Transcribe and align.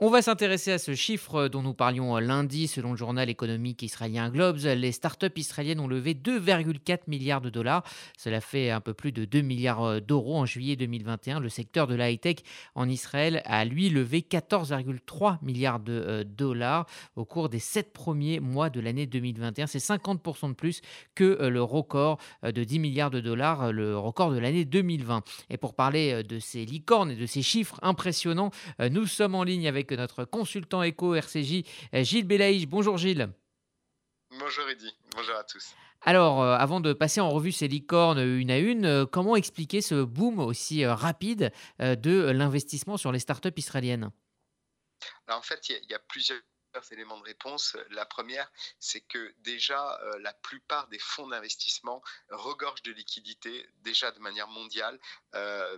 On 0.00 0.10
va 0.10 0.22
s'intéresser 0.22 0.70
à 0.70 0.78
ce 0.78 0.94
chiffre 0.94 1.48
dont 1.48 1.60
nous 1.60 1.74
parlions 1.74 2.16
euh, 2.16 2.20
lundi 2.20 2.68
selon 2.68 2.92
le 2.92 2.96
journal 2.96 3.28
économique 3.28 3.82
israélien 3.82 4.30
Globes. 4.30 4.58
Les 4.58 4.92
startups 4.92 5.26
israéliennes 5.34 5.80
ont 5.80 5.88
levé 5.88 6.14
2,4 6.14 7.00
milliards 7.08 7.40
de 7.40 7.50
dollars. 7.50 7.82
Cela 8.16 8.40
fait 8.40 8.70
un 8.70 8.80
peu 8.80 8.94
plus 8.94 9.10
de 9.10 9.24
2 9.24 9.40
milliards 9.40 9.82
euh, 9.82 9.98
d'euros 9.98 10.36
en 10.38 10.46
juillet 10.46 10.76
2021. 10.76 11.40
Le 11.40 11.48
secteur 11.48 11.88
de 11.88 11.96
la 11.96 12.12
high-tech 12.12 12.36
en 12.76 12.88
Israël 12.88 13.42
a 13.44 13.64
lui 13.64 13.88
levé 13.88 14.20
14,3 14.20 15.38
milliards 15.42 15.80
de 15.80 15.92
euh, 15.94 16.22
dollars 16.22 16.86
au 17.16 17.24
cours 17.24 17.48
des 17.48 17.58
sept 17.58 17.92
premiers 17.92 18.38
mois 18.38 18.70
de 18.70 18.78
l'année 18.78 19.06
2021. 19.06 19.66
C'est 19.66 19.78
50% 19.78 20.50
de 20.50 20.54
plus 20.54 20.80
que 21.16 21.48
le 21.48 21.60
record 21.60 22.18
de 22.44 22.62
10 22.62 22.78
milliards 22.78 23.10
de 23.10 23.18
dollars, 23.18 23.72
le 23.72 23.98
record 23.98 24.30
de 24.30 24.38
l'année 24.38 24.64
2020. 24.64 25.24
Et 25.50 25.56
pour 25.56 25.74
parler 25.74 26.22
de 26.22 26.38
ces 26.38 26.64
licornes 26.64 27.10
et 27.10 27.16
de 27.16 27.26
ces 27.26 27.42
chiffres 27.42 27.80
impressionnants, 27.82 28.52
nous 28.78 29.06
sommes 29.06 29.34
en 29.34 29.42
ligne 29.42 29.66
avec 29.66 29.87
notre 29.96 30.24
consultant 30.24 30.82
éco 30.82 31.14
RCJ, 31.14 31.64
euh, 31.94 32.02
Gilles 32.02 32.26
Belaïch. 32.26 32.66
Bonjour 32.66 32.96
Gilles. 32.96 33.28
Bonjour 34.30 34.68
Eddy, 34.68 34.92
bonjour 35.14 35.36
à 35.36 35.44
tous. 35.44 35.74
Alors, 36.02 36.42
euh, 36.42 36.54
avant 36.56 36.80
de 36.80 36.92
passer 36.92 37.20
en 37.20 37.30
revue 37.30 37.52
ces 37.52 37.66
licornes 37.66 38.20
une 38.20 38.50
à 38.50 38.58
une, 38.58 38.84
euh, 38.84 39.06
comment 39.06 39.36
expliquer 39.36 39.80
ce 39.80 40.04
boom 40.04 40.38
aussi 40.38 40.86
rapide 40.86 41.52
de 41.80 42.30
l'investissement 42.30 42.96
sur 42.96 43.10
les 43.10 43.18
startups 43.18 43.48
israéliennes? 43.56 44.10
En 45.28 45.42
fait, 45.42 45.68
il 45.68 45.90
y, 45.90 45.94
a 45.94 45.98
plusieurs 45.98 46.40
éléments 46.90 47.18
de 47.18 47.24
réponse. 47.24 47.76
La 47.90 48.06
première, 48.06 48.50
c'est 48.78 49.00
que 49.00 49.34
déjà, 49.38 50.00
la 50.20 50.32
plupart 50.32 50.88
des 50.88 50.98
fonds 50.98 51.28
d'investissement 51.28 52.02
regorgent 52.30 52.82
de 52.82 52.92
liquidités, 52.92 53.68
déjà 53.82 54.10
de 54.10 54.18
manière 54.20 54.48
mondiale, 54.48 54.98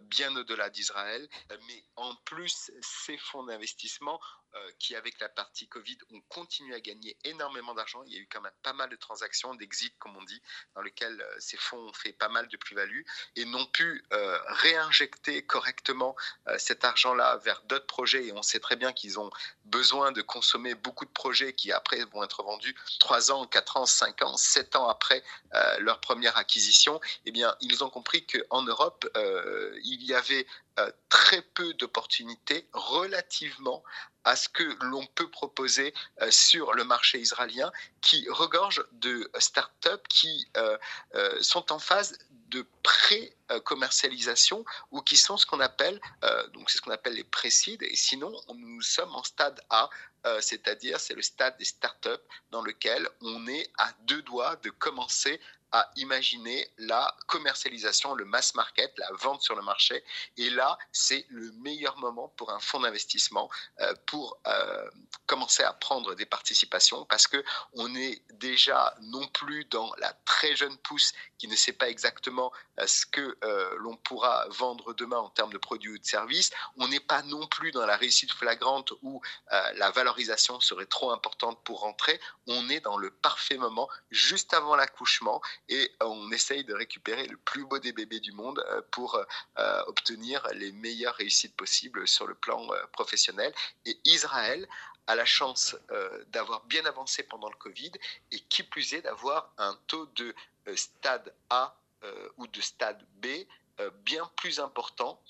bien 0.02 0.34
au-delà 0.36 0.70
d'Israël. 0.70 1.28
Mais 1.66 1.84
en 1.96 2.14
plus, 2.24 2.70
ces 2.80 3.18
fonds 3.18 3.45
d'investissement 3.45 4.20
euh, 4.56 4.70
qui, 4.80 4.96
avec 4.96 5.20
la 5.20 5.28
partie 5.28 5.68
Covid, 5.68 5.98
ont 6.12 6.20
continué 6.28 6.74
à 6.74 6.80
gagner 6.80 7.16
énormément 7.22 7.72
d'argent. 7.72 8.02
Il 8.06 8.12
y 8.12 8.16
a 8.16 8.20
eu 8.20 8.26
quand 8.26 8.40
même 8.40 8.52
pas 8.65 8.73
mal 8.73 8.88
de 8.90 8.96
transactions, 8.96 9.54
d'exit, 9.54 9.95
comme 10.01 10.16
on 10.16 10.24
dit, 10.24 10.42
dans 10.74 10.82
lesquelles 10.82 11.20
euh, 11.20 11.37
ces 11.38 11.57
fonds 11.57 11.79
ont 11.79 11.92
fait 11.92 12.12
pas 12.12 12.29
mal 12.29 12.48
de 12.48 12.57
plus-value 12.57 13.02
et 13.37 13.45
n'ont 13.45 13.66
pu 13.66 14.04
euh, 14.12 14.38
réinjecter 14.48 15.46
correctement 15.46 16.16
cet 16.59 16.84
argent-là 16.84 17.37
vers 17.45 17.62
d'autres 17.62 17.87
projets. 17.87 18.26
Et 18.26 18.32
on 18.32 18.42
sait 18.42 18.59
très 18.59 18.74
bien 18.74 18.92
qu'ils 18.92 19.20
ont 19.20 19.30
besoin 19.66 20.10
de 20.10 20.20
consommer 20.20 20.74
beaucoup 20.74 21.04
de 21.04 21.10
projets 21.10 21.52
qui, 21.52 21.70
après, 21.70 22.04
vont 22.07 22.24
être 22.24 22.42
vendus 22.42 22.74
3 22.98 23.30
ans, 23.30 23.46
4 23.46 23.76
ans, 23.76 23.87
5 23.87 24.23
ans, 24.23 24.37
7 24.37 24.74
ans 24.76 24.88
après 24.88 25.23
leur 25.79 26.01
première 26.01 26.37
acquisition. 26.37 27.01
Eh 27.24 27.30
bien, 27.30 27.54
ils 27.60 27.85
ont 27.85 27.90
compris 27.90 28.26
qu'en 28.26 28.62
Europe, 28.62 29.09
il 29.85 30.02
y 30.02 30.14
avait 30.14 30.46
très 31.09 31.42
peu 31.42 31.74
d'opportunités 31.74 32.68
relativement 32.73 33.82
à 34.24 34.36
ce 34.36 34.48
que 34.48 34.62
l'on 34.84 35.06
peut 35.06 35.30
proposer 35.30 35.95
euh, 36.20 36.30
sur 36.30 36.74
le 36.74 36.84
marché 36.84 37.18
israélien 37.18 37.73
qui 38.00 38.26
regorge 38.28 38.84
de 38.92 39.30
start-up 39.38 40.06
qui 40.08 40.48
euh, 40.56 40.76
euh, 41.14 41.42
sont 41.42 41.73
en 41.73 41.78
phase 41.78 42.18
de 42.48 42.66
pré-commercialisation 42.82 44.64
ou 44.90 45.02
qui 45.02 45.16
sont 45.16 45.36
ce 45.36 45.46
qu'on 45.46 45.60
appelle, 45.60 46.01
donc 46.52 46.68
c'est 46.68 46.78
ce 46.78 46.90
appelle 46.90 47.14
les 47.14 47.23
précides, 47.23 47.80
et 47.84 47.95
sinon 47.95 48.32
nous 48.56 48.82
sommes 48.82 49.14
en 49.14 49.23
stade 49.23 49.60
A, 49.70 49.88
c'est-à-dire 50.40 50.98
c'est 50.98 51.14
le 51.14 51.23
stade 51.23 51.56
des 51.58 51.64
start-up 51.64 52.20
dans 52.51 52.62
lequel 52.62 53.08
on 53.20 53.46
est 53.46 53.70
à 53.78 53.92
deux 54.01 54.23
doigts 54.23 54.56
de 54.64 54.70
commencer 54.70 55.40
à 55.73 55.90
imaginer 55.96 56.68
la 56.79 57.15
commercialisation, 57.26 58.15
le 58.15 58.24
mass 58.24 58.54
market, 58.54 58.93
la 58.99 59.10
vente 59.13 59.43
sur 59.43 59.54
le 59.54 59.63
marché. 59.63 60.02
Et 60.37 60.51
là, 60.51 60.79
c'est 60.93 61.26
le 61.29 61.52
meilleur 61.52 61.96
moment 61.99 62.29
pour 62.37 62.51
un 62.51 62.60
fonds 62.60 62.80
d'investissement 62.80 63.51
euh, 63.80 63.95
pour 64.06 64.38
euh, 64.47 64.91
commencer 65.26 65.62
à 65.62 65.72
prendre 65.72 66.15
des 66.15 66.26
participations 66.26 67.04
parce 67.04 67.26
que 67.26 67.43
on 67.75 67.94
est 67.94 68.22
déjà 68.34 68.97
non 69.03 69.26
plus 69.28 69.65
dans 69.66 69.93
la 69.98 70.12
très 70.25 70.56
jeune 70.56 70.76
pousse 70.78 71.12
qui 71.38 71.48
ne 71.48 71.56
sait 71.56 71.72
pas 71.72 71.88
exactement 71.88 72.52
euh, 72.78 72.87
ce 72.87 73.06
que 73.06 73.37
l'on 73.78 73.97
pourra 73.97 74.47
vendre 74.48 74.92
demain 74.94 75.19
en 75.19 75.31
termes 75.31 75.52
de 75.52 75.58
produits 75.58 75.92
ou 75.92 75.98
de 75.98 76.04
services. 76.04 76.50
On 76.76 76.88
n'est 76.88 77.00
pas 77.00 77.22
non 77.22 77.47
plus 77.47 77.70
dans 77.72 77.87
la 77.87 77.97
réussite 77.97 78.32
flagrante 78.32 78.92
où 79.02 79.20
la 79.50 79.91
valorisation 79.91 80.60
serait 80.60 80.87
trop 80.87 81.10
importante 81.12 81.62
pour 81.64 81.81
rentrer. 81.81 82.20
On 82.47 82.69
est 82.69 82.81
dans 82.81 82.98
le 82.98 83.10
parfait 83.10 83.56
moment 83.56 83.88
juste 84.10 84.54
avant 84.54 84.76
l'accouchement 84.76 85.41
et 85.69 85.91
on 86.00 86.31
essaye 86.32 86.65
de 86.65 86.75
récupérer 86.75 87.26
le 87.26 87.37
plus 87.37 87.65
beau 87.65 87.78
des 87.78 87.93
bébés 87.93 88.21
du 88.21 88.32
monde 88.32 88.62
euh, 88.71 88.82
pour 88.91 89.15
euh, 89.16 89.82
obtenir 89.87 90.47
les 90.54 90.72
meilleures 90.72 91.15
réussites 91.15 91.56
possibles 91.56 92.06
sur 92.09 92.26
le 92.26 92.34
plan 92.34 92.66
euh, 92.72 92.87
professionnel. 92.93 93.54
Et 93.84 93.99
Israël 94.04 94.69
a 95.06 95.15
la 95.15 95.25
chance 95.25 95.76
d'avoir 96.28 96.62
bien 96.66 96.84
avancé 96.87 97.25
pendant 97.25 97.49
le 97.49 97.56
Covid 97.56 97.91
et 98.31 98.38
qui 98.38 98.62
plus 98.62 98.94
est 98.94 99.03
d'avoir 99.03 99.53
un 99.59 99.76
taux 99.88 100.06
de 100.15 100.32
stade 100.76 101.34
A 101.49 101.75
ou 102.37 102.47
de 102.47 102.60
stade 102.60 103.04
B 103.15 103.26
bien 104.04 104.31
plus 104.37 104.60
important 104.60 105.20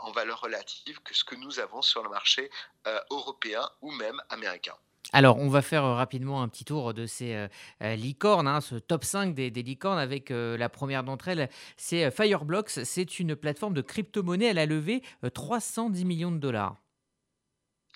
en 0.00 0.12
valeur 0.12 0.42
relative 0.42 1.00
que 1.02 1.14
ce 1.14 1.24
que 1.24 1.34
nous 1.36 1.60
avons 1.60 1.80
sur 1.80 2.02
le 2.02 2.10
marché 2.10 2.50
européen 3.10 3.66
ou 3.80 3.90
même 3.92 4.20
américain. 4.28 4.76
Alors, 5.12 5.38
on 5.38 5.48
va 5.48 5.62
faire, 5.62 5.84
rapidement 5.84 6.42
un 6.42 6.48
petit 6.48 6.64
tour 6.64 6.94
de 6.94 7.06
ces, 7.06 7.34
heu 7.34 7.48
licornes, 7.96 8.48
hein, 8.48 8.60
ce 8.60 8.76
top 8.76 9.04
5 9.04 9.34
des 9.34 9.50
des 9.50 9.62
licornes 9.62 9.98
avec, 9.98 10.30
la 10.30 10.68
première 10.68 11.04
d'entre 11.04 11.28
elles, 11.28 11.50
c'est, 11.76 12.10
Fireblocks. 12.10 12.70
C'est 12.70 13.18
une 13.18 13.36
plateforme 13.36 13.74
de 13.74 13.82
crypto-monnaie. 13.82 14.46
Elle 14.46 14.58
a 14.58 14.66
levé, 14.66 15.02
310 15.34 16.04
millions 16.04 16.32
de 16.32 16.38
dollars. 16.38 16.76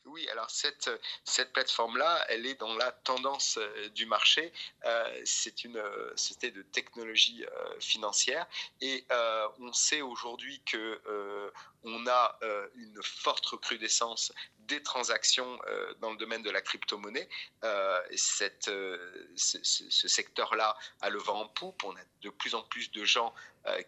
Oui, 0.06 0.27
alors 0.31 0.49
cette, 0.50 0.91
cette 1.25 1.53
plateforme-là, 1.53 2.25
elle 2.28 2.47
est 2.47 2.59
dans 2.59 2.75
la 2.77 2.91
tendance 2.91 3.59
du 3.95 4.06
marché. 4.06 4.53
c'est 5.25 5.65
une 5.65 5.83
société 6.15 6.50
de 6.50 6.62
technologie 6.62 7.45
financière 7.81 8.47
et 8.81 9.05
on 9.59 9.72
sait 9.72 10.03
aujourd'hui 10.03 10.62
que 10.65 11.00
on 11.87 12.07
a 12.07 12.39
une 12.77 13.01
forte 13.03 13.47
recrudescence 13.47 14.33
des 14.67 14.83
transactions 14.83 15.59
euh, 15.69 15.95
dans 16.01 16.11
le 16.11 16.17
domaine 16.17 16.43
de 16.43 16.51
la 16.51 16.61
crypto-monnaie. 16.61 17.29
Euh, 17.65 18.01
euh, 18.69 19.25
ce, 19.37 19.59
ce 19.63 20.09
secteur-là 20.09 20.77
a 21.01 21.11
le 21.11 21.19
vent 21.19 21.43
en 21.43 21.49
poupe. 21.49 21.85
On 21.85 21.95
a 21.97 22.01
de 22.23 22.31
plus 22.31 22.55
en 22.55 22.63
plus 22.63 22.91
de 22.91 23.05
gens 23.05 23.35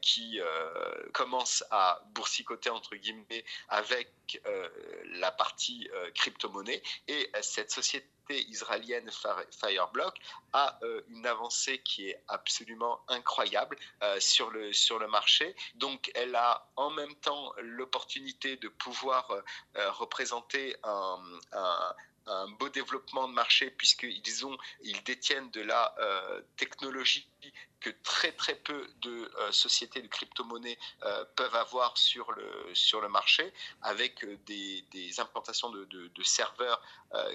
qui 0.01 0.41
commencent 1.13 1.63
à 1.71 2.03
boursicoter, 2.07 2.69
entre 2.69 2.97
guillemets, 2.97 3.45
avec 3.69 4.43
la 5.05 5.31
partie 5.31 5.89
crypto-monnaie. 6.17 6.83
Et 7.07 7.31
cette 7.43 7.71
société 7.71 8.09
israélienne 8.35 9.11
Fireblock 9.51 10.19
a 10.53 10.79
euh, 10.83 11.03
une 11.09 11.27
avancée 11.27 11.79
qui 11.79 12.09
est 12.09 12.23
absolument 12.29 13.01
incroyable 13.09 13.77
euh, 14.03 14.19
sur, 14.21 14.51
le, 14.51 14.73
sur 14.73 14.99
le 14.99 15.09
marché. 15.09 15.55
Donc 15.75 16.11
elle 16.15 16.35
a 16.35 16.69
en 16.77 16.91
même 16.91 17.15
temps 17.17 17.53
l'opportunité 17.59 18.57
de 18.57 18.69
pouvoir 18.69 19.31
euh, 19.31 19.91
représenter 19.93 20.77
un, 20.85 21.19
un 22.27 22.49
beau 22.59 22.69
développement 22.69 23.29
de 23.29 23.33
marché 23.33 23.71
puisqu'ils 23.71 24.47
ont, 24.47 24.57
ils 24.83 25.03
détiennent 25.05 25.51
de 25.51 25.63
la 25.63 25.95
technologie 26.57 27.29
que 27.81 27.91
très 28.03 28.33
très 28.33 28.55
peu 28.55 28.87
de 29.03 29.31
sociétés 29.51 30.03
de 30.03 30.09
crypto-monnaies 30.09 30.79
peuvent 31.37 31.57
avoir 31.57 31.97
sur 31.97 32.33
le, 32.33 32.51
sur 32.75 33.01
le 33.01 33.09
marché 33.09 33.53
avec 33.83 34.25
des, 34.47 34.83
des 34.91 35.21
implantations 35.21 35.71
de, 35.71 35.85
de, 35.85 36.23
serveurs 36.23 36.83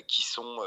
qui 0.07 0.23
sont 0.23 0.59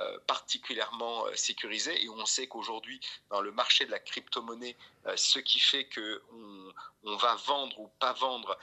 euh, 0.00 0.18
particulièrement 0.26 1.26
euh, 1.26 1.34
sécurisé. 1.34 2.02
Et 2.02 2.08
on 2.08 2.24
sait 2.24 2.46
qu'aujourd'hui, 2.46 3.00
dans 3.28 3.42
le 3.42 3.52
marché 3.52 3.84
de 3.84 3.90
la 3.90 3.98
crypto-monnaie, 3.98 4.76
euh, 5.06 5.14
ce 5.16 5.38
qui 5.40 5.60
fait 5.60 5.90
qu'on 5.94 6.72
on 7.02 7.16
va 7.16 7.34
vendre 7.34 7.78
ou 7.80 7.88
pas 7.98 8.12
vendre 8.14 8.58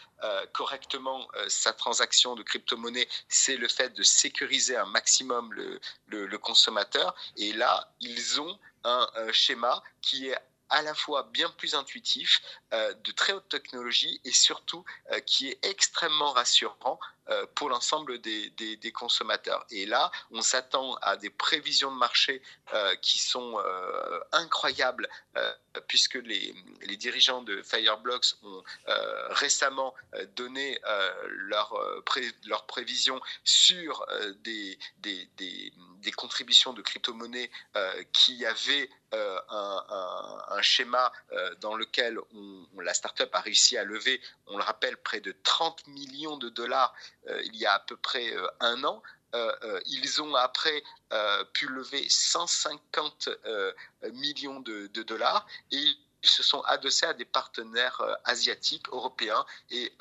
correctement 0.53 1.27
sa 1.47 1.73
transaction 1.73 2.35
de 2.35 2.43
crypto-monnaie, 2.43 3.07
c'est 3.29 3.57
le 3.57 3.67
fait 3.67 3.89
de 3.89 4.03
sécuriser 4.03 4.75
un 4.77 4.85
maximum 4.85 5.51
le, 5.53 5.79
le, 6.07 6.37
consommateur. 6.37 7.15
Et 7.35 7.51
là, 7.53 7.91
ils 7.99 8.39
ont 8.39 8.59
un 8.83 9.09
schéma 9.31 9.83
qui 10.01 10.29
est 10.29 10.37
à 10.69 10.81
la 10.81 10.93
fois 10.93 11.23
bien 11.31 11.49
plus 11.51 11.75
intuitif, 11.75 12.41
de 12.71 13.11
très 13.11 13.33
haute 13.33 13.49
technologie 13.49 14.19
et 14.23 14.31
surtout 14.31 14.83
qui 15.25 15.49
est 15.49 15.65
extrêmement 15.65 16.31
rassurant 16.31 16.99
euh, 16.99 17.16
pour 17.55 17.69
l'ensemble 17.69 18.19
des, 18.19 18.91
consommateurs. 18.93 19.65
Et 19.69 19.85
là, 19.85 20.11
on 20.31 20.41
s'attend 20.41 20.95
à 21.01 21.17
des 21.17 21.29
prévisions 21.29 21.91
de 21.91 21.97
marché 21.97 22.41
euh, 22.73 22.95
qui 22.95 23.19
sont 23.19 23.59
euh, 23.59 24.19
incroyables, 24.31 25.09
puisque 25.87 26.15
les, 26.15 26.55
dirigeants 26.97 27.43
de 27.43 27.61
Fireblocks 27.61 28.33
ont 28.41 28.63
récemment 29.29 29.93
donné 30.35 30.79
leurs 31.27 31.79
leur 32.47 32.65
prévisions 32.65 33.21
sur 33.43 34.03
des, 34.39 34.79
contributions 36.15 36.73
de 36.73 36.81
crypto-monnaies 36.81 37.51
qui 38.13 38.47
avaient 38.47 38.89
un, 39.11 40.61
schéma 40.61 41.11
dans 41.61 41.75
lequel 41.75 42.17
la 42.81 42.95
startup 42.95 43.29
a 43.33 43.41
réussi 43.41 43.77
à 43.77 43.83
lever, 43.83 44.19
on 44.47 44.57
le 44.57 44.63
rappelle, 44.63 44.97
près 44.97 45.19
de 45.19 45.35
30 45.43 45.85
millions 45.87 46.37
de 46.37 46.49
dollars 46.49 46.95
euh, 46.97 47.16
il 47.43 47.55
y 47.55 47.65
a 47.65 47.73
à 47.73 47.79
peu 47.79 47.97
près 47.97 48.35
euh, 48.35 48.47
un 48.59 48.83
an. 48.83 49.01
ils 49.85 50.21
ont 50.21 50.35
après 50.35 50.83
pu 51.53 51.67
lever 51.67 52.07
150 52.09 53.29
millions 54.13 54.59
de, 54.61 54.87
de 54.87 55.03
dollars 55.03 55.45
et 55.71 55.77
ils 56.23 56.29
se 56.29 56.41
sont 56.41 56.61
adossés 56.61 57.05
à 57.05 57.13
des 57.13 57.25
partenaires 57.25 58.01
asiatiques, 58.23 58.87
européens 58.89 59.45
et 59.69 59.93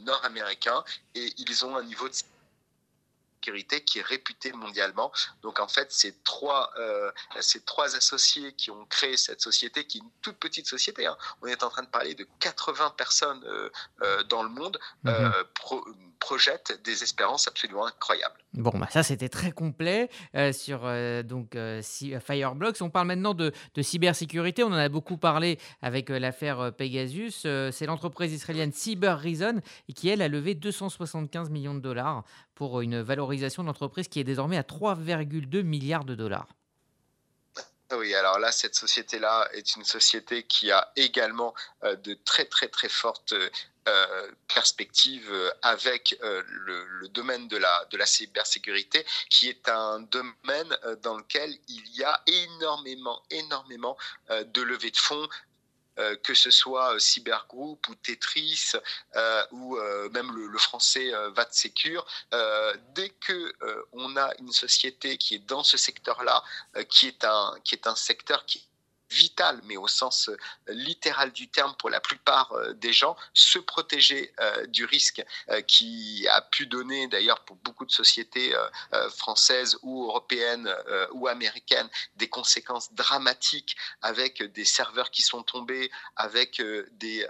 nord-américains 0.00 0.84
et 1.14 1.32
ils 1.38 1.64
ont 1.64 1.76
un 1.76 1.84
niveau 1.84 2.08
de 2.08 2.14
qui 3.84 3.98
est 3.98 4.02
réputé 4.02 4.52
mondialement. 4.52 5.12
Donc 5.42 5.60
en 5.60 5.68
fait, 5.68 5.92
ces 5.92 6.14
trois, 6.22 6.72
euh, 6.78 7.10
ces 7.40 7.60
trois 7.62 7.96
associés 7.96 8.52
qui 8.52 8.70
ont 8.70 8.84
créé 8.86 9.16
cette 9.16 9.40
société, 9.40 9.86
qui 9.86 9.98
est 9.98 10.00
une 10.00 10.10
toute 10.22 10.36
petite 10.36 10.66
société, 10.66 11.06
hein. 11.06 11.16
on 11.42 11.46
est 11.46 11.62
en 11.62 11.68
train 11.68 11.82
de 11.82 11.88
parler 11.88 12.14
de 12.14 12.26
80 12.40 12.90
personnes 12.90 13.42
euh, 13.44 13.70
euh, 14.02 14.22
dans 14.24 14.42
le 14.42 14.48
monde, 14.48 14.78
mhm. 15.04 15.32
Projettent 16.22 16.80
des 16.84 17.02
espérances 17.02 17.48
absolument 17.48 17.86
incroyables. 17.86 18.34
Bon, 18.54 18.70
bah 18.74 18.88
ça 18.90 19.02
c'était 19.02 19.28
très 19.28 19.50
complet 19.50 20.10
sur 20.52 20.80
donc 21.24 21.56
Fireblocks. 22.20 22.82
On 22.82 22.90
parle 22.90 23.06
maintenant 23.06 23.34
de, 23.34 23.52
de, 23.74 23.82
cybersécurité. 23.82 24.62
On 24.62 24.68
en 24.68 24.74
a 24.74 24.88
beaucoup 24.88 25.16
parlé 25.16 25.58
avec 25.80 26.10
l'affaire 26.10 26.72
Pegasus. 26.76 27.46
C'est 27.72 27.86
l'entreprise 27.86 28.32
israélienne 28.32 28.72
Cyber 28.72 29.18
Reason 29.18 29.60
qui 29.92 30.08
elle 30.08 30.20
a 30.20 30.28
levé 30.28 30.56
275 30.56 31.50
millions 31.50 31.74
de 31.74 31.80
dollars 31.80 32.24
pour 32.54 32.80
une 32.80 33.00
valorisation 33.00 33.62
d'entreprise 33.62 34.08
qui 34.08 34.18
est 34.18 34.24
désormais 34.24 34.56
à 34.56 34.62
3,2 34.62 35.62
milliards 35.62 36.04
de 36.04 36.16
dollars. 36.16 36.48
Oui, 37.94 38.14
alors 38.14 38.38
là, 38.38 38.52
cette 38.52 38.74
société-là 38.74 39.48
est 39.52 39.76
une 39.76 39.84
société 39.84 40.44
qui 40.44 40.70
a 40.70 40.90
également 40.96 41.54
euh, 41.84 41.94
de 41.96 42.14
très 42.24 42.46
très 42.46 42.68
très 42.68 42.88
fortes 42.88 43.34
euh, 43.88 44.30
perspectives 44.54 45.30
euh, 45.30 45.50
avec 45.60 46.16
le, 46.22 47.08
domaine 47.08 47.48
de 47.48 47.58
la 47.58 48.06
cybersécurité, 48.06 49.04
qui 49.28 49.48
est 49.48 49.68
un 49.68 50.00
domaine 50.00 50.74
dans 51.02 51.18
lequel 51.18 51.54
il 51.68 51.86
y 51.94 52.02
a 52.02 52.22
énormément, 52.26 53.22
énormément 53.30 53.98
de 54.30 54.62
levées 54.62 54.90
de 54.90 54.96
fonds, 54.96 55.28
euh, 55.98 56.16
que 56.22 56.32
ce 56.32 56.50
soit 56.50 56.94
euh, 56.94 56.98
Cybergroup 56.98 57.86
ou 57.88 57.94
Tetris 57.96 58.72
euh, 59.14 59.44
ou 59.50 59.76
même 60.12 60.34
le, 60.34 60.58
français 60.58 61.12
VatSecure, 61.34 62.06
dès 62.94 63.10
que 63.10 63.52
on 63.92 64.16
a 64.16 64.32
une 64.38 64.52
société 64.52 65.18
qui 65.18 65.34
est 65.34 65.46
dans 65.46 65.64
ce 65.64 65.76
secteur-là, 65.76 66.42
qui 66.88 67.08
est 67.08 67.24
un 67.24 67.54
qui 67.64 67.74
est 67.74 67.86
un 67.86 67.96
secteur 67.96 68.46
qui 68.46 68.66
vital, 69.12 69.60
mais 69.64 69.76
au 69.76 69.88
sens 69.88 70.28
euh, 70.28 70.36
littéral 70.68 71.32
du 71.32 71.48
terme 71.48 71.74
pour 71.78 71.90
la 71.90 72.00
plupart 72.00 72.52
euh, 72.52 72.72
des 72.72 72.92
gens, 72.92 73.16
se 73.34 73.58
protéger 73.58 74.32
euh, 74.40 74.66
du 74.66 74.84
risque 74.84 75.22
qui 75.66 76.26
a 76.28 76.40
pu 76.40 76.66
donner 76.66 77.06
d'ailleurs 77.08 77.44
pour 77.44 77.56
beaucoup 77.56 77.84
de 77.84 77.92
sociétés 77.92 78.54
françaises 79.16 79.76
ou 79.82 80.04
européennes 80.04 80.72
ou 81.12 81.28
américaines 81.28 81.88
des 82.16 82.28
conséquences 82.28 82.92
dramatiques 82.94 83.76
avec 84.00 84.42
des 84.42 84.64
serveurs 84.64 85.10
qui 85.10 85.22
sont 85.22 85.42
tombés, 85.42 85.90
avec 86.16 86.62
des 86.92 87.26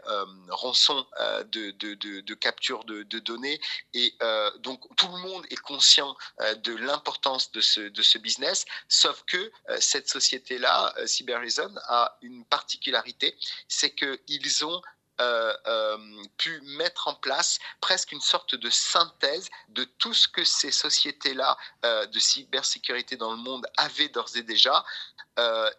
rançons 0.48 1.06
de, 1.50 2.34
capture 2.34 2.84
de, 2.84 3.18
données. 3.18 3.60
Et 3.94 4.14
donc 4.60 4.80
tout 4.96 5.08
le 5.08 5.18
monde 5.18 5.44
est 5.50 5.60
conscient 5.60 6.16
de 6.58 6.74
l'importance 6.74 7.50
de 7.52 7.60
ce, 7.60 7.80
de 7.80 8.02
ce 8.02 8.18
business, 8.18 8.64
sauf 8.88 9.22
que 9.26 9.52
cette 9.78 10.08
société-là, 10.08 10.94
CyberReason, 11.06 11.71
a 11.86 12.18
une 12.22 12.44
particularité, 12.44 13.36
c'est 13.68 13.94
qu'ils 13.94 14.64
ont 14.64 14.82
euh, 15.20 15.54
euh, 15.66 15.98
pu 16.38 16.60
mettre 16.78 17.06
en 17.06 17.14
place 17.14 17.58
presque 17.80 18.12
une 18.12 18.20
sorte 18.20 18.56
de 18.56 18.70
synthèse 18.70 19.50
de 19.68 19.84
tout 19.84 20.14
ce 20.14 20.26
que 20.26 20.42
ces 20.42 20.72
sociétés-là 20.72 21.56
euh, 21.84 22.06
de 22.06 22.18
cybersécurité 22.18 23.16
dans 23.16 23.30
le 23.30 23.36
monde 23.36 23.66
avaient 23.76 24.08
d'ores 24.08 24.36
et 24.36 24.42
déjà 24.42 24.84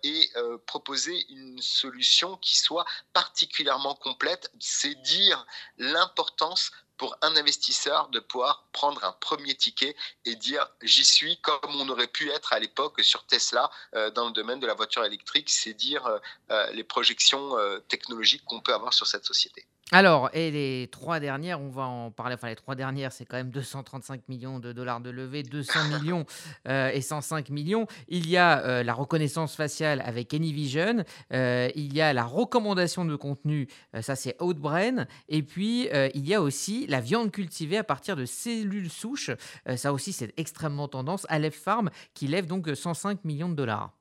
et 0.01 0.31
proposer 0.65 1.27
une 1.29 1.61
solution 1.61 2.37
qui 2.37 2.55
soit 2.55 2.85
particulièrement 3.13 3.93
complète. 3.93 4.51
C'est 4.59 4.95
dire 5.03 5.45
l'importance 5.77 6.71
pour 6.97 7.17
un 7.21 7.35
investisseur 7.35 8.09
de 8.09 8.19
pouvoir 8.19 8.67
prendre 8.71 9.03
un 9.03 9.11
premier 9.13 9.55
ticket 9.55 9.95
et 10.25 10.35
dire 10.35 10.67
j'y 10.81 11.05
suis 11.05 11.37
comme 11.37 11.75
on 11.75 11.89
aurait 11.89 12.07
pu 12.07 12.29
être 12.29 12.53
à 12.53 12.59
l'époque 12.59 13.01
sur 13.03 13.25
Tesla 13.25 13.69
euh, 13.95 14.11
dans 14.11 14.27
le 14.27 14.33
domaine 14.33 14.59
de 14.59 14.67
la 14.67 14.73
voiture 14.73 15.03
électrique, 15.03 15.49
c'est 15.49 15.73
dire 15.73 16.05
euh, 16.05 16.19
euh, 16.51 16.71
les 16.71 16.83
projections 16.83 17.55
technologiques 17.87 18.43
qu'on 18.45 18.61
peut 18.61 18.73
avoir 18.73 18.93
sur 18.93 19.07
cette 19.07 19.25
société. 19.25 19.65
Alors, 19.93 20.31
et 20.33 20.49
les 20.49 20.87
trois 20.87 21.19
dernières, 21.19 21.61
on 21.61 21.69
va 21.69 21.83
en 21.83 22.09
parler. 22.09 22.33
Enfin, 22.33 22.47
les 22.47 22.55
trois 22.55 22.73
dernières, 22.73 23.11
c'est 23.11 23.25
quand 23.25 23.37
même 23.37 23.51
235 23.51 24.27
millions 24.27 24.57
de 24.57 24.71
dollars 24.71 25.01
de 25.01 25.11
levée, 25.11 25.43
200 25.43 25.71
millions 25.99 26.25
euh, 26.67 26.89
et 26.89 26.99
105 26.99 27.51
millions. 27.51 27.85
Il 28.07 28.27
y 28.27 28.35
a 28.35 28.65
euh, 28.65 28.81
la 28.81 28.95
reconnaissance 28.95 29.55
faciale 29.55 30.01
avec 30.03 30.33
AnyVision. 30.33 31.05
Euh, 31.31 31.69
il 31.75 31.93
y 31.93 32.01
a 32.01 32.11
la 32.11 32.23
recommandation 32.23 33.05
de 33.05 33.15
contenu, 33.15 33.67
ça 34.01 34.15
c'est 34.15 34.35
Outbrain. 34.41 35.05
Et 35.29 35.43
puis, 35.43 35.87
il 36.15 36.27
y 36.27 36.33
a 36.33 36.41
aussi 36.41 36.87
la 36.87 36.99
viande 36.99 37.31
cultivée 37.31 37.77
à 37.77 37.83
partir 37.83 38.15
de 38.15 38.25
cellules 38.25 38.89
souches. 38.89 39.29
ça 39.75 39.93
aussi, 39.93 40.11
c'est 40.11 40.33
extrêmement 40.37 40.87
tendance. 40.87 41.27
Aleph 41.29 41.55
Farm 41.55 41.91
qui 42.15 42.25
lève 42.25 42.47
donc 42.47 42.67
105 42.67 43.23
millions 43.25 43.49
de 43.49 43.55
dollars. 43.55 43.91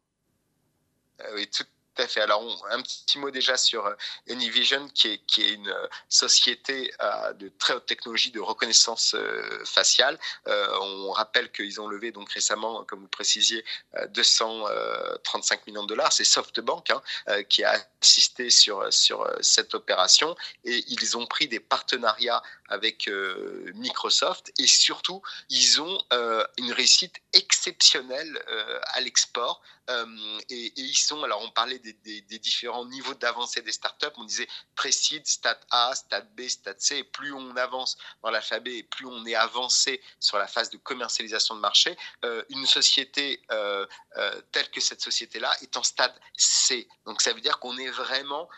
oui, 1.35 1.47
tout, 1.55 1.65
tout 1.65 1.71
à. 1.99 2.23
Alors, 2.23 2.67
un 2.71 2.81
petit 2.81 3.19
mot 3.19 3.31
déjà 3.31 3.56
sur 3.56 3.87
euh, 3.87 3.94
Anyvision, 4.31 4.89
qui 4.89 5.09
est, 5.09 5.53
une 5.53 5.69
euh, 5.69 5.87
société 6.09 6.93
euh, 7.00 7.33
de 7.35 7.49
très 7.59 7.75
haute 7.75 7.87
technologie 7.87 8.31
de 8.31 8.41
reconnaissance 8.41 9.17
faciale. 9.65 10.19
on 10.47 11.11
rappelle 11.12 11.50
qu'ils 11.53 11.81
ont 11.81 11.89
levé 11.89 12.12
donc 12.12 12.31
récemment, 12.31 12.85
comme 12.85 13.00
vous 13.00 13.09
précisiez, 13.09 13.65
235 14.11 15.67
millions 15.67 15.83
de 15.83 15.89
dollars. 15.89 16.12
C'est 16.12 16.25
SoftBank 16.25 16.91
hein, 16.91 17.43
qui 17.44 17.65
a 17.65 17.75
assisté 18.00 18.50
sur, 18.50 18.93
sur 18.93 19.29
cette 19.41 19.75
opération 19.75 20.35
et 20.65 20.85
ils 20.89 21.17
ont 21.17 21.27
pris 21.27 21.49
des 21.49 21.61
partenariats 21.61 22.43
avec 22.69 23.11
Microsoft 23.75 24.53
et 24.59 24.67
surtout, 24.67 25.23
ils 25.50 25.81
ont 25.81 25.99
une 26.59 26.73
réussite 26.73 27.17
exceptionnelle 27.33 28.43
à 28.94 29.00
l'export 29.00 29.62
et, 30.49 30.73
ils 30.77 30.97
sont, 30.97 31.23
alors 31.23 31.43
on 31.43 31.50
parlait 31.50 31.79
des, 31.79 31.93
différents 32.39 32.85
niveaux 32.87 33.15
d'avancée 33.15 33.62
des 33.62 33.73
startups. 33.73 34.06
On 34.17 34.25
disait 34.25 34.49
précide, 34.75 35.27
stade 35.27 35.61
A, 35.71 35.94
stade 35.94 36.29
B, 36.35 36.49
stade 36.49 36.81
C. 36.81 36.99
Et 36.99 37.05
plus 37.05 37.33
on 37.33 37.56
avance 37.56 37.97
dans 38.23 38.31
l'alphabet 38.31 38.79
et 38.79 38.83
plus 38.83 39.06
on 39.06 39.25
est 39.27 39.35
avancé 39.35 40.03
sur 40.21 40.39
la 40.39 40.47
phase 40.47 40.71
de 40.71 40.79
commercialisation 40.79 41.55
de 41.55 41.61
marché, 41.61 41.97
euh, 42.25 42.43
une 42.49 42.67
société 42.67 43.43
euh, 43.50 43.87
euh, 44.17 44.41
telle 44.53 44.70
que 44.70 44.81
cette 44.81 45.01
société-là 45.01 45.53
est 45.63 45.77
en 45.77 45.82
stade 45.82 46.15
C. 46.37 46.89
Donc 47.06 47.20
ça 47.20 47.32
veut 47.32 47.41
dire 47.41 47.58
qu'on 47.58 47.77
est 47.79 47.91
vraiment 47.91 48.49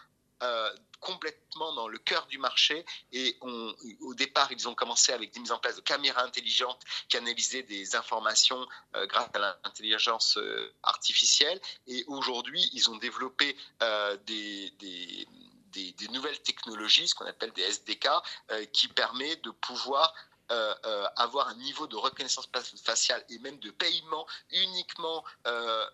complètement 1.05 1.73
dans 1.75 1.87
le 1.87 1.99
cœur 1.99 2.27
du 2.27 2.39
marché. 2.39 2.85
Et 3.13 3.39
au 4.01 4.15
départ, 4.15 4.51
ils 4.51 4.69
ont 4.69 4.75
commencé 4.75 5.13
avec 5.13 5.33
des 5.33 5.41
mises 5.41 5.53
en 5.53 5.59
place 5.59 5.77
de 5.77 5.83
caméras 5.83 6.23
intelligentes 6.23 6.83
qui 7.09 7.17
analysaient 7.17 7.63
des 7.63 7.95
informations 7.95 8.67
euh, 8.97 9.07
grâce 9.07 9.29
à 9.35 9.39
l'intelligence 9.39 10.37
euh, 10.39 10.75
artificielle. 10.83 11.61
Et 11.87 12.05
aujourd'hui, 12.09 12.69
ils 12.73 12.91
ont 12.91 12.97
développé 12.97 13.57
euh, 13.83 14.17
des, 14.27 14.73
nouvelles 16.11 16.41
technologies, 16.43 17.09
ce 17.09 17.15
qu'on 17.15 17.27
appelle 17.27 17.53
des 17.53 17.63
SDK, 17.63 18.09
qui 18.73 18.87
permet 18.89 19.35
de 19.37 19.51
pouvoir 19.51 20.15
euh, 20.51 20.75
euh, 20.85 21.07
avoir 21.17 21.49
un 21.49 21.55
niveau 21.55 21.87
de 21.87 21.97
reconnaissance 21.97 22.47
faciale 22.85 23.25
et 23.31 23.39
même 23.39 23.59
de 23.61 23.71
paiement 23.71 24.27
uniquement 24.51 25.25
euh, 25.47 25.87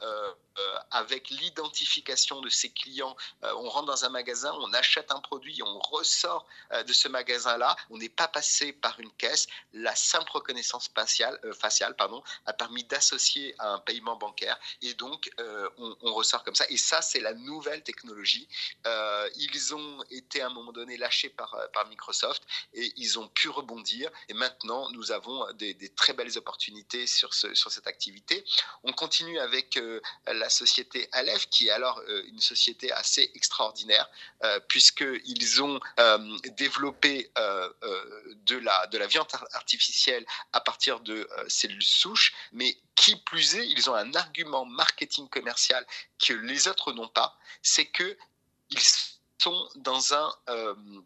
avec 0.90 1.30
l'identification 1.30 2.40
de 2.40 2.48
ses 2.50 2.70
clients. 2.70 3.16
on 3.42 3.68
rentre 3.70 3.86
dans 3.86 4.04
un 4.04 4.08
magasin, 4.10 4.52
on 4.60 4.72
achète 4.74 5.10
un 5.10 5.20
produit, 5.20 5.62
on 5.62 5.78
ressort 5.78 6.46
de 6.86 6.92
ce 6.92 7.08
magasin-là, 7.08 7.76
on 7.88 7.96
n'est 7.96 8.10
pas 8.10 8.28
passé 8.28 8.72
par 8.72 8.98
une 9.00 9.10
caisse. 9.12 9.46
La 9.72 9.96
simple 9.96 10.30
reconnaissance 10.32 10.90
faciale, 10.94 11.40
faciale 11.54 11.96
pardon, 11.96 12.22
a 12.44 12.52
permis 12.52 12.84
d'associer 12.84 13.54
à 13.58 13.70
un 13.70 13.78
paiement 13.78 14.16
bancaire 14.16 14.58
et 14.82 14.92
donc 14.94 15.30
on, 15.78 16.12
ressort 16.12 16.44
comme 16.44 16.56
ça. 16.56 16.66
Et 16.68 16.76
ça, 16.76 17.00
c'est 17.00 17.20
la 17.20 17.32
nouvelle 17.32 17.82
technologie. 17.82 18.46
ils 19.36 19.74
ont 19.74 20.04
été 20.10 20.42
à 20.42 20.48
un 20.48 20.50
moment 20.50 20.72
donné 20.72 20.98
lâchés 20.98 21.30
par, 21.30 21.56
par 21.72 21.86
Microsoft 21.86 22.42
et 22.74 22.92
ils 22.96 23.18
ont 23.18 23.28
pu 23.28 23.48
rebondir. 23.48 24.10
Et 24.28 24.34
maintenant, 24.34 24.49
nous 24.64 25.12
avons 25.12 25.50
des, 25.54 25.76
très 25.94 26.12
belles 26.12 26.36
opportunités 26.36 27.06
sur, 27.06 27.34
ce, 27.34 27.54
sur 27.54 27.70
cette 27.70 27.86
activité. 27.86 28.44
On 28.82 28.92
continue 28.92 29.38
avec 29.38 29.76
euh, 29.76 30.00
la 30.26 30.48
société 30.48 31.08
Aleph, 31.12 31.48
qui 31.48 31.68
est 31.68 31.70
alors 31.70 32.00
euh, 32.08 32.22
une 32.28 32.40
société 32.40 32.92
assez 32.92 33.30
extraordinaire, 33.34 34.08
euh, 34.44 34.60
puisqu'ils 34.68 35.62
ont 35.62 35.80
développé 36.56 37.30
de, 37.36 38.56
la, 38.56 38.86
de 38.88 38.98
la 38.98 39.06
viande 39.06 39.28
artificielle 39.52 40.24
à 40.52 40.60
partir 40.60 41.00
de 41.00 41.28
cellules 41.48 41.82
souches, 41.82 42.32
mais 42.52 42.76
qui 42.94 43.16
plus 43.16 43.56
est, 43.56 43.66
ils 43.66 43.88
ont 43.90 43.94
un 43.94 44.14
argument 44.14 44.64
marketing 44.64 45.28
commercial 45.28 45.86
que 46.18 46.34
les 46.34 46.68
autres 46.68 46.92
n'ont 46.92 47.08
pas, 47.08 47.38
c'est 47.62 47.86
que 47.86 48.16
ils 48.70 48.80
sont 49.40 49.68
dans 49.76 50.14
un, 50.14 50.32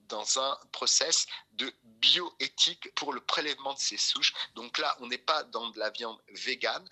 dans 0.09 0.39
un 0.39 0.59
process 0.73 1.27
de 1.53 1.73
bioéthique 1.85 2.95
pour 2.95 3.13
le 3.13 3.21
prélèvement 3.21 3.75
de 3.75 3.79
ces 3.79 3.97
souches. 3.97 4.33
Donc 4.55 4.79
là, 4.79 4.97
on 5.01 5.07
n'est 5.07 5.19
pas 5.19 5.45
dans 5.45 5.71
de 5.71 5.79
la 5.79 5.91
viande 5.91 6.19
végane. 6.45 6.87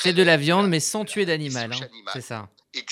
C'est 0.00 0.12
de 0.12 0.22
la 0.22 0.36
viande, 0.36 0.68
mais 0.68 0.80
sans 0.80 1.04
tuer 1.04 1.24
d'animal. 1.24 1.72
Hein, 1.72 1.88
c'est 2.12 2.20
ça. 2.20 2.48
Exactement, 2.74 2.91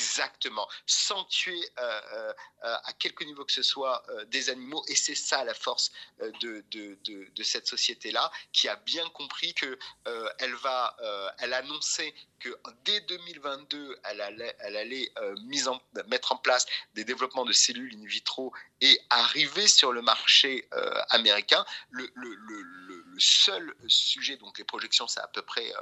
sans 0.86 1.24
tuer 1.24 1.60
euh, 1.78 2.00
euh, 2.12 2.32
euh, 2.64 2.76
à 2.84 2.92
quelque 2.94 3.24
niveau 3.24 3.44
que 3.44 3.52
ce 3.52 3.62
soit 3.62 4.04
des 4.28 4.50
animaux. 4.50 4.82
Et 4.88 4.94
c'est 4.94 5.14
ça 5.14 5.44
la 5.44 5.54
force 5.54 5.90
de, 6.40 6.64
de, 6.70 6.98
de, 7.04 7.42
cette 7.42 7.66
société-là, 7.66 8.30
qui 8.52 8.68
a 8.68 8.76
bien 8.76 9.08
compris 9.10 9.54
que 9.54 9.78
elle 10.38 10.54
va, 10.56 10.96
elle 11.38 11.54
annonçait 11.54 12.14
que 12.38 12.50
dès 12.84 13.00
2022, 13.02 13.98
elle 14.04 14.20
allait, 14.20 14.56
elle 14.60 14.76
allait 14.76 15.12
mise 15.44 15.68
en, 15.68 15.80
mettre 16.08 16.32
en 16.32 16.36
place 16.36 16.66
des 16.94 17.04
développements 17.04 17.44
de 17.44 17.52
cellules 17.52 17.94
in 17.94 18.06
vitro 18.06 18.52
et 18.80 18.98
arriver 19.10 19.66
sur 19.66 19.92
le 19.92 20.02
marché 20.02 20.68
américain. 21.08 21.64
Seul 23.20 23.74
sujet, 23.86 24.36
donc 24.36 24.58
les 24.58 24.64
projections, 24.64 25.06
c'est 25.06 25.20
à 25.20 25.28
peu 25.28 25.42
près 25.42 25.72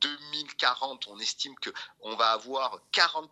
2040, 0.00 1.08
on 1.08 1.18
estime 1.18 1.54
qu'on 1.56 2.16
va 2.16 2.30
avoir 2.32 2.80
40 2.92 3.30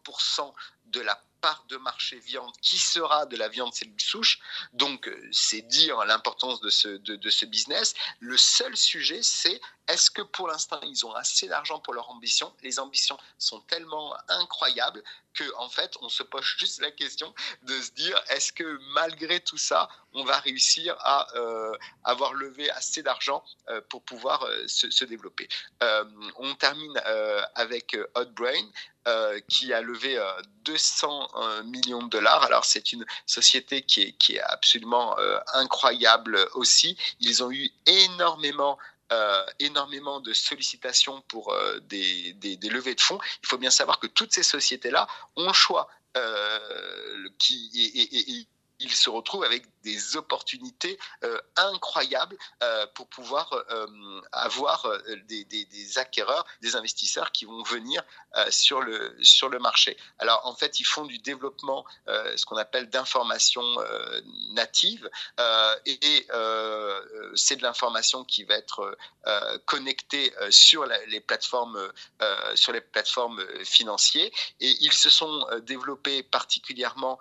de 0.95 1.01
la 1.01 1.21
part 1.45 1.67
de 1.69 1.77
marché 1.77 2.19
viande 2.21 2.55
qui 2.63 2.79
sera 2.79 3.27
de 3.27 3.37
la 3.37 3.49
viande 3.49 3.75
cellule 3.75 4.01
souche. 4.01 4.39
Donc, 4.73 5.07
euh, 5.07 5.29
c'est 5.31 5.61
dire 5.61 6.03
l'importance 6.07 6.63
de 6.63 6.71
ce, 6.71 6.89
de, 6.89 7.31
ce 7.31 7.45
business. 7.45 7.93
Le 8.21 8.39
seul 8.39 8.75
sujet, 8.75 9.23
c'est 9.23 9.61
est-ce 9.87 10.11
que 10.11 10.23
pour 10.23 10.49
l'instant, 10.49 10.81
ils 10.85 11.05
ont 11.05 11.13
assez 11.13 11.47
d'argent 11.47 11.81
pour 11.81 11.93
leur 11.93 12.09
ambition? 12.09 12.51
Les 12.63 12.79
ambitions 12.79 13.19
sont 13.37 13.61
tellement 13.61 14.17
incroyables 14.29 15.05
que, 15.35 15.45
en 15.59 15.69
fait, 15.69 15.99
on 16.01 16.09
se 16.09 16.23
pose 16.23 16.45
juste 16.59 16.81
la 16.81 16.91
question 16.91 17.35
de 17.65 17.79
se 17.79 17.91
dire 17.91 18.19
est-ce 18.31 18.51
que 18.51 18.79
malgré 18.95 19.39
tout 19.41 19.59
ça, 19.59 19.91
on 20.15 20.25
va 20.25 20.39
réussir 20.39 20.97
à 21.01 21.27
euh, 21.35 21.77
avoir 22.05 22.33
levé 22.33 22.71
assez 22.71 23.03
d'argent 23.03 23.45
euh, 23.69 23.83
pour 23.91 24.03
pouvoir 24.03 24.49
se, 24.67 25.05
développer? 25.05 25.47
On 26.37 26.55
termine 26.55 26.97
avec 27.55 27.95
Hot 28.15 28.31
Brain. 28.41 28.67
Qui 29.49 29.73
a 29.73 29.81
levé 29.81 30.19
200 30.65 31.29
millions 31.65 32.03
de 32.03 32.09
dollars. 32.09 32.45
Alors 32.45 32.65
c'est 32.65 32.93
une 32.93 33.05
société 33.27 33.83
qui 33.83 34.03
est, 34.03 34.13
qui 34.13 34.37
est 34.37 34.41
absolument 34.41 35.19
euh, 35.19 35.39
incroyable 35.53 36.49
aussi. 36.55 36.97
Ils 37.21 37.43
ont 37.43 37.51
eu 37.51 37.71
énormément 37.87 38.79
euh, 39.13 39.45
énormément 39.59 40.21
de 40.21 40.33
sollicitations 40.33 41.21
pour 41.29 41.53
euh, 41.53 41.79
des, 41.81 42.33
des, 42.35 42.69
levées 42.71 42.95
de 42.95 43.01
fonds. 43.01 43.19
Il 43.43 43.49
faut 43.49 43.59
bien 43.59 43.71
savoir 43.71 44.01
que 44.01 44.07
toutes 44.07 44.33
ces 44.33 44.43
sociétés-là 44.43 45.07
ont 45.37 45.49
le 45.49 45.53
choix 45.53 45.89
qui, 47.39 47.71
et, 47.75 48.47
ils 48.85 48.95
se 48.95 49.09
retrouvent 49.09 49.45
avec 49.45 49.65
des 49.83 50.17
opportunités 50.17 50.99
euh, 51.23 51.39
incroyables 51.57 52.37
euh, 52.63 52.87
pour 52.95 53.07
pouvoir 53.09 53.53
euh, 53.53 53.87
avoir 54.33 54.87
des, 55.29 55.45
des, 55.45 55.99
acquéreurs, 55.99 56.45
des 56.61 56.77
investisseurs 56.77 57.31
qui 57.33 57.45
vont 57.45 57.63
venir 57.63 58.03
sur, 58.51 58.81
le, 58.81 59.17
sur 59.23 59.49
le 59.49 59.59
marché. 59.59 59.97
Alors 60.19 60.41
en 60.45 60.55
fait, 60.55 60.81
ils 60.81 60.85
font 60.85 61.05
du 61.05 61.19
développement, 61.19 61.85
ce 62.07 62.45
qu'on 62.47 62.57
appelle 62.57 62.91
d'information 62.91 63.65
native, 64.51 65.09
et, 65.87 66.27
c'est 67.37 67.57
de 67.57 67.63
l'information 67.63 68.25
qui 68.25 68.45
va 68.45 68.55
être 68.55 68.97
connectée 69.67 70.35
sur 70.51 70.85
les 70.85 71.21
plateformes, 71.21 71.79
sur 72.55 72.73
les 72.73 72.81
plateformes 72.81 73.45
financières. 73.65 74.31
Et 74.61 74.77
ils 74.81 74.93
se 74.93 75.11
sont 75.11 75.47
développés 75.63 76.23
particulièrement 76.23 77.21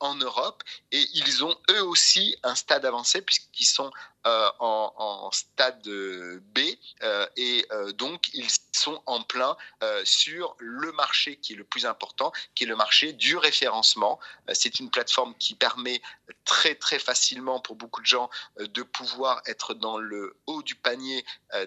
en 0.00 0.14
Europe. 0.16 0.62
Et 0.92 1.04
ils 1.14 1.44
ont 1.44 1.56
eux 1.70 1.82
aussi 1.84 2.36
un 2.42 2.54
stade 2.54 2.84
avancé 2.84 3.22
puisqu'ils 3.22 3.66
sont 3.66 3.90
euh, 4.26 4.50
en, 4.58 5.30
stade 5.30 5.82
B 5.86 6.58
euh, 7.02 7.26
et 7.36 7.64
euh, 7.70 7.92
donc 7.92 8.28
ils 8.32 8.50
en 9.06 9.22
plein 9.22 9.56
sur 10.04 10.56
le 10.58 10.92
marché 10.92 11.36
qui 11.36 11.52
est 11.52 11.56
le 11.56 11.64
plus 11.64 11.86
important, 11.86 12.32
qui 12.54 12.64
est 12.64 12.66
le 12.66 12.76
marché 12.76 13.12
du 13.12 13.36
référencement. 13.36 14.18
C'est 14.52 14.80
une 14.80 14.90
plateforme 14.90 15.34
qui 15.38 15.54
permet 15.54 16.00
très 16.44 16.74
très 16.74 16.98
facilement 16.98 17.60
pour 17.60 17.76
beaucoup 17.76 18.00
de 18.00 18.06
gens 18.06 18.30
de 18.58 18.82
pouvoir 18.82 19.42
être 19.46 19.74
dans 19.74 19.98
le 19.98 20.36
haut 20.46 20.62
du 20.62 20.74
panier 20.74 21.24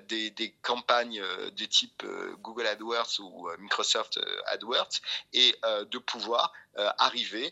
des, 0.07 0.55
campagnes 0.61 1.21
de 1.21 1.65
type 1.65 2.05
Google 2.41 2.67
AdWords 2.67 3.19
ou 3.19 3.49
Microsoft 3.59 4.19
AdWords 4.47 4.99
et 5.33 5.55
de 5.63 5.97
pouvoir 5.97 6.53
arriver 6.97 7.51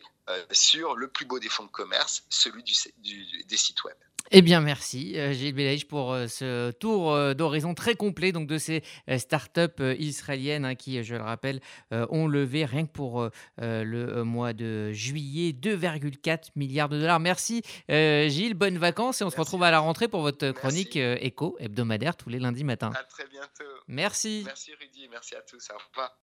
sur 0.52 0.96
le 0.96 1.08
plus 1.08 1.24
beau 1.24 1.38
des 1.38 1.48
fonds 1.48 1.64
de 1.64 1.70
commerce, 1.70 2.24
celui 2.28 2.62
des 2.62 3.56
sites 3.56 3.84
web. 3.84 3.96
Eh 4.30 4.42
bien, 4.42 4.60
merci 4.60 5.18
euh, 5.18 5.32
Gilles 5.32 5.54
Belaïch 5.54 5.86
pour 5.86 6.12
euh, 6.12 6.26
ce 6.26 6.70
tour 6.72 7.12
euh, 7.12 7.32
d'horizon 7.32 7.74
très 7.74 7.94
complet 7.94 8.30
donc, 8.30 8.46
de 8.46 8.58
ces 8.58 8.82
startups 9.16 9.82
israéliennes 9.98 10.66
hein, 10.66 10.74
qui, 10.74 11.02
je 11.02 11.14
le 11.14 11.22
rappelle, 11.22 11.60
ont 11.90 12.26
levé 12.26 12.64
rien 12.64 12.86
que 12.86 12.92
pour 12.92 13.28
le 13.58 14.22
mois 14.22 14.52
de 14.52 14.92
juillet 14.92 15.52
2,4 15.52 16.50
milliards 16.56 16.88
de 16.88 16.98
dollars. 16.98 17.20
Merci 17.20 17.62
Gilles, 17.88 18.54
bonnes 18.54 18.78
vacances 18.78 19.20
et 19.20 19.24
on 19.24 19.30
se 19.30 19.38
retrouve 19.38 19.62
à 19.62 19.70
la 19.70 19.78
rentrée 19.78 20.08
pour 20.08 20.20
votre 20.20 20.50
chronique 20.50 20.96
éco 20.96 21.56
hebdomadaire 21.58 22.16
tous 22.16 22.28
les 22.28 22.38
lundis 22.38 22.64
matins. 22.64 22.92
À 22.94 23.04
très 23.04 23.26
bientôt. 23.26 23.64
Merci. 23.86 24.42
Merci 24.44 24.72
Rudy, 24.80 25.08
merci 25.10 25.34
à 25.34 25.40
tous. 25.42 25.68
Au 25.70 25.78
revoir. 25.90 26.14